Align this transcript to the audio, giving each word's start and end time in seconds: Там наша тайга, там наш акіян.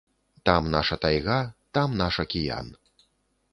Там 0.47 0.69
наша 0.75 0.97
тайга, 1.03 1.37
там 1.79 1.95
наш 2.01 2.19
акіян. 2.25 2.75